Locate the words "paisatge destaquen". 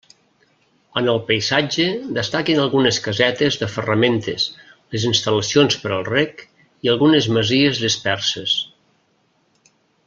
1.25-2.61